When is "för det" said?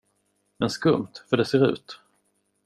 1.29-1.45